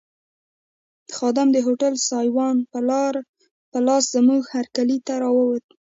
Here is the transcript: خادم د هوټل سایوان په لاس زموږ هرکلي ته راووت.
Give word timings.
خادم 1.15 1.47
د 1.53 1.57
هوټل 1.65 1.93
سایوان 2.09 2.55
په 3.71 3.79
لاس 3.87 4.03
زموږ 4.15 4.41
هرکلي 4.55 4.97
ته 5.07 5.13
راووت. 5.21 5.65